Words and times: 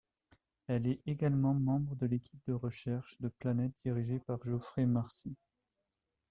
Elle 0.65 0.87
est 0.87 0.99
également 1.05 1.53
membre 1.53 1.95
de 1.95 2.07
l'équipe 2.07 2.39
de 2.47 2.53
recherche 2.53 3.21
de 3.21 3.27
planètes 3.29 3.77
dirigée 3.83 4.17
par 4.17 4.43
Geoffrey 4.43 4.87
Marcy. 4.87 5.35